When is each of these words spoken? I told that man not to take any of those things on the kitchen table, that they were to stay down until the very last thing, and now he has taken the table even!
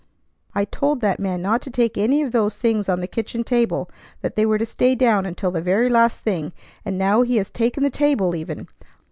I 0.55 0.65
told 0.65 1.01
that 1.01 1.19
man 1.19 1.43
not 1.43 1.61
to 1.61 1.69
take 1.69 1.95
any 1.95 2.23
of 2.23 2.31
those 2.31 2.57
things 2.57 2.89
on 2.89 3.01
the 3.01 3.07
kitchen 3.07 3.43
table, 3.43 3.87
that 4.21 4.35
they 4.35 4.47
were 4.47 4.57
to 4.57 4.65
stay 4.65 4.95
down 4.95 5.27
until 5.27 5.51
the 5.51 5.61
very 5.61 5.89
last 5.89 6.21
thing, 6.21 6.53
and 6.83 6.97
now 6.97 7.21
he 7.21 7.37
has 7.37 7.51
taken 7.51 7.83
the 7.83 7.91
table 7.91 8.35
even! 8.35 8.67